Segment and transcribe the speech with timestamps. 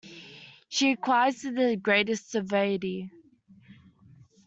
[0.67, 3.11] She acquiesced with the greatest suavity.